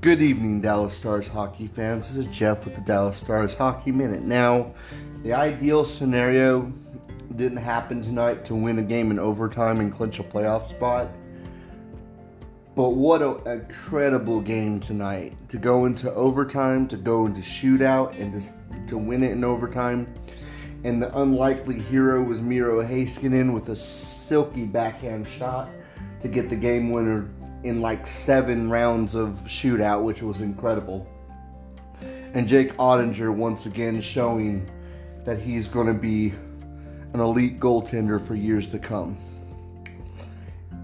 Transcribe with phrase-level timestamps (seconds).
[0.00, 2.14] Good evening, Dallas Stars hockey fans.
[2.14, 4.22] This is Jeff with the Dallas Stars Hockey Minute.
[4.22, 4.72] Now,
[5.24, 6.72] the ideal scenario
[7.34, 11.08] didn't happen tonight to win a game in overtime and clinch a playoff spot.
[12.76, 15.36] But what an incredible game tonight.
[15.48, 20.14] To go into overtime, to go into shootout, and to, to win it in overtime.
[20.84, 25.68] And the unlikely hero was Miro Heiskanen with a silky backhand shot
[26.20, 27.28] to get the game winner
[27.62, 31.06] in like seven rounds of shootout, which was incredible.
[32.34, 34.70] And Jake Oettinger once again showing
[35.24, 36.32] that he's going to be
[37.14, 39.18] an elite goaltender for years to come.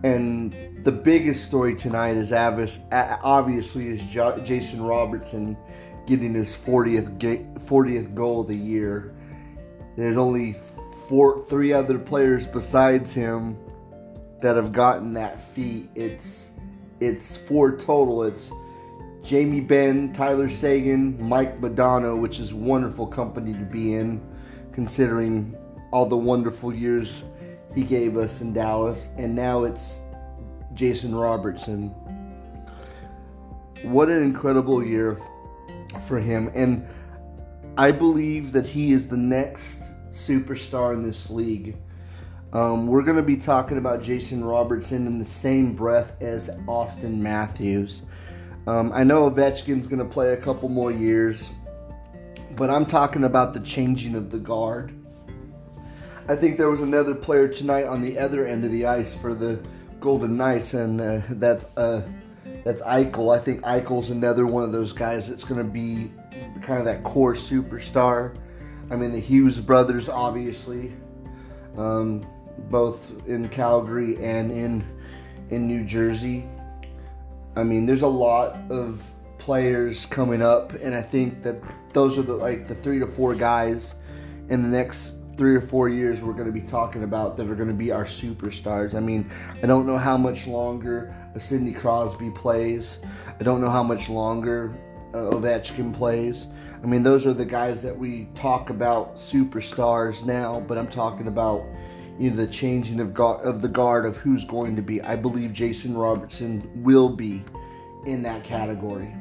[0.03, 4.03] And the biggest story tonight is obviously is
[4.45, 5.57] Jason Robertson
[6.07, 7.19] getting his 40th
[7.67, 9.15] 40th goal of the year.
[9.97, 10.57] There's only
[11.09, 13.57] four, three other players besides him
[14.43, 15.89] that have gotten that feat.
[15.95, 16.51] It's
[17.01, 18.23] it's four total.
[18.23, 18.53] It's
[19.25, 24.21] Jamie Benn, Tyler Seguin, Mike Modano, which is wonderful company to be in,
[24.73, 25.57] considering
[25.93, 27.25] all the wonderful years
[27.75, 30.03] he gave us in Dallas, and now it's
[30.75, 31.89] Jason Robertson.
[33.83, 35.19] What an incredible year
[36.07, 36.87] for him, and
[37.77, 41.77] I believe that he is the next superstar in this league.
[42.55, 47.19] Um, we're going to be talking about Jason Robertson in the same breath as Auston
[47.19, 48.03] Matthews.
[48.69, 51.51] Um, I know Ovechkin's going to play a couple more years,
[52.53, 54.95] but I'm talking about the changing of the guard.
[56.29, 59.35] I think there was another player tonight on the other end of the ice for
[59.35, 59.61] the
[59.99, 62.03] Golden Knights, and uh, that's uh,
[62.63, 63.37] that's Eichel.
[63.37, 66.13] I think Eichel's another one of those guys that's going to be
[66.63, 68.37] kind of that core superstar.
[68.91, 70.95] I mean, the Hughes brothers, obviously.
[71.77, 72.25] Um,
[72.71, 74.85] both in Calgary and in
[75.51, 76.45] in New Jersey.
[77.57, 79.05] I mean, there's a lot of
[79.39, 81.57] players coming up, and I think that
[81.93, 83.95] those are the like the three to four guys
[84.49, 87.55] in the next three or four years we're going to be talking about that are
[87.55, 88.95] going to be our superstars.
[88.95, 89.31] I mean,
[89.63, 93.01] I don't know how much longer a Sidney Crosby plays.
[93.29, 94.75] I don't know how much longer
[95.13, 96.49] uh, Ovechkin plays.
[96.83, 101.27] I mean, those are the guys that we talk about superstars now, but I'm talking
[101.27, 101.65] about
[102.19, 105.03] you know the changing of guard, of the guard of who's going to be.
[105.03, 107.43] I believe Jason Robertson will be
[108.07, 109.13] in that category.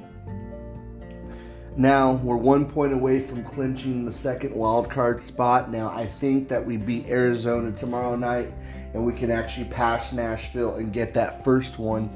[1.76, 5.72] Now we're one point away from clinching the second wild card spot.
[5.72, 8.54] Now I think that we beat Arizona tomorrow night,
[8.94, 12.16] and we can actually pass Nashville and get that first one.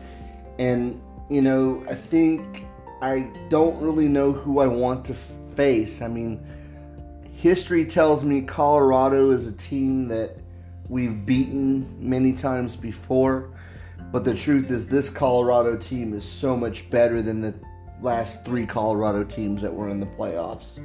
[0.60, 2.66] And you know, I think
[3.02, 6.04] I don't really know who I want to face.
[6.04, 6.46] I mean,
[7.34, 10.38] history tells me Colorado is a team that
[10.90, 13.52] we've beaten many times before.
[14.12, 17.54] But the truth is, this Colorado team is so much better than the
[18.02, 20.80] last three Colorado teams that were in the playoffs.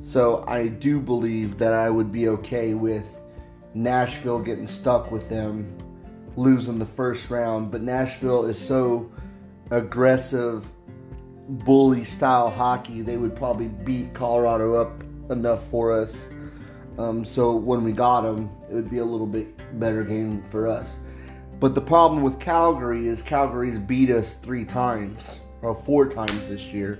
[0.00, 3.20] So I do believe that I would be okay with
[3.74, 5.76] Nashville getting stuck with them
[6.36, 7.70] losing the first round.
[7.70, 9.10] But Nashville is so
[9.70, 10.64] aggressive,
[11.48, 16.28] bully style hockey, they would probably beat Colorado up enough for us
[16.98, 19.46] um, so when we got them, it would be a little bit
[19.78, 20.98] better game for us.
[21.60, 26.66] But the problem with Calgary is Calgary's beat us three times or four times this
[26.66, 26.98] year.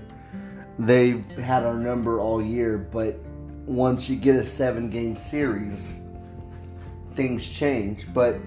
[0.79, 3.19] They've had our number all year, but
[3.65, 5.99] once you get a seven game series,
[7.13, 8.07] things change.
[8.13, 8.37] But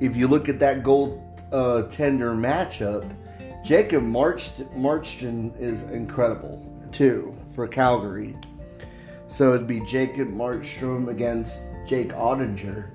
[0.00, 3.08] if you look at that gold uh, tender matchup,
[3.64, 8.34] Jacob Markstrom is incredible too for Calgary.
[9.30, 12.90] So it'd be Jacob Markstrom against Jake Oettinger.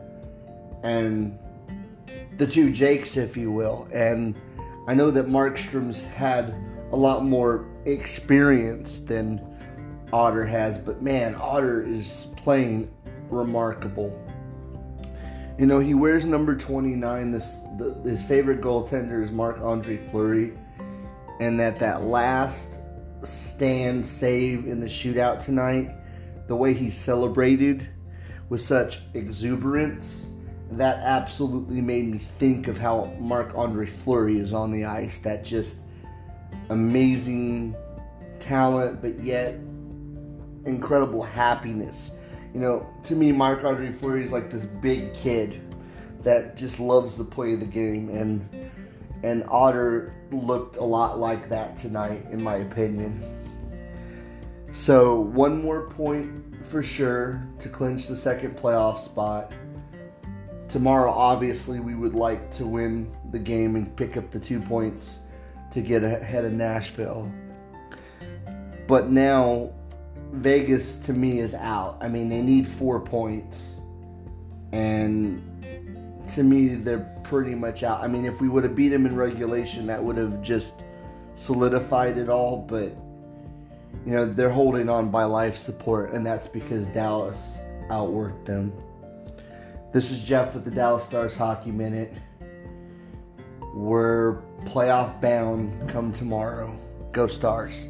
[0.83, 1.39] and
[2.37, 3.87] the two Jakes, if you will.
[3.93, 4.35] And
[4.85, 6.53] I know that Markstrom's had
[6.91, 9.41] a lot more experience than
[10.11, 12.91] Otter has, but man, Otter is playing
[13.29, 14.13] remarkable.
[15.57, 17.31] You know, he wears number 29.
[17.31, 20.51] This the, his favorite goaltender is Marc Andre Fleury,
[21.39, 22.79] and that that last
[23.23, 25.95] stand save in the shootout tonight
[26.47, 27.87] the way he celebrated
[28.49, 30.27] with such exuberance,
[30.71, 35.19] that absolutely made me think of how Marc Andre Fleury is on the ice.
[35.19, 35.77] That just
[36.69, 37.75] amazing
[38.39, 39.55] talent, but yet
[40.65, 42.11] incredible happiness.
[42.53, 45.61] You know, to me, Marc Andre Fleury is like this big kid
[46.23, 48.47] that just loves to play the game, and
[49.23, 53.21] and Otter looked a lot like that tonight, in my opinion.
[54.75, 59.53] So, one more point for sure to clinch the second playoff spot.
[60.67, 65.19] Tomorrow, obviously, we would like to win the game and pick up the two points
[65.71, 67.31] to get ahead of Nashville.
[68.85, 69.71] But now
[70.33, 71.97] Vegas to me is out.
[72.01, 73.77] I mean, they need four points.
[74.73, 75.41] And
[76.33, 78.01] to me, they're pretty much out.
[78.03, 80.83] I mean, if we would have beat them in regulation, that would have just
[81.33, 82.57] solidified it all.
[82.57, 82.93] But,
[84.05, 87.57] you know, they're holding on by life support, and that's because Dallas
[87.89, 88.73] outworked them.
[89.93, 92.13] This is Jeff with the Dallas Stars Hockey Minute.
[93.73, 96.75] We're playoff bound come tomorrow.
[97.11, 97.89] Go Stars.